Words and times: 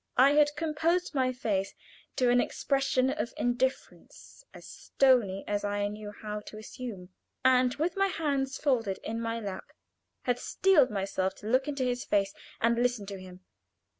I 0.17 0.31
had 0.31 0.55
composed 0.55 1.13
my 1.13 1.31
face 1.31 1.75
to 2.15 2.31
an 2.31 2.41
expression 2.41 3.11
of 3.11 3.35
indifference 3.37 4.43
as 4.51 4.65
stony 4.65 5.43
as 5.45 5.63
I 5.63 5.87
knew 5.89 6.11
how 6.11 6.39
to 6.39 6.57
assume, 6.57 7.09
and 7.45 7.75
with 7.75 7.95
my 7.95 8.07
hands 8.07 8.57
folded 8.57 8.97
in 9.03 9.21
my 9.21 9.39
lap, 9.39 9.65
had 10.23 10.39
steeled 10.39 10.89
myself 10.89 11.35
to 11.35 11.47
look 11.47 11.67
into 11.67 11.83
his 11.83 12.03
face 12.03 12.33
and 12.59 12.81
listen 12.81 13.05
to 13.05 13.19
him. 13.19 13.41